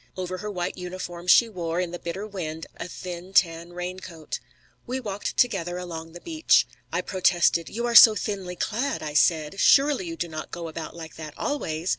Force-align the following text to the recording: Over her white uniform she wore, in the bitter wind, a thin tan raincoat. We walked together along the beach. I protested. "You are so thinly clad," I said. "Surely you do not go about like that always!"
Over 0.17 0.39
her 0.39 0.49
white 0.49 0.79
uniform 0.79 1.27
she 1.27 1.47
wore, 1.47 1.79
in 1.79 1.91
the 1.91 1.99
bitter 1.99 2.25
wind, 2.25 2.65
a 2.77 2.87
thin 2.87 3.33
tan 3.33 3.71
raincoat. 3.73 4.39
We 4.87 4.99
walked 4.99 5.37
together 5.37 5.77
along 5.77 6.13
the 6.13 6.21
beach. 6.21 6.65
I 6.91 7.01
protested. 7.01 7.69
"You 7.69 7.85
are 7.85 7.93
so 7.93 8.15
thinly 8.15 8.55
clad," 8.55 9.03
I 9.03 9.13
said. 9.13 9.59
"Surely 9.59 10.07
you 10.07 10.15
do 10.17 10.27
not 10.27 10.49
go 10.49 10.67
about 10.67 10.95
like 10.95 11.17
that 11.17 11.35
always!" 11.37 11.89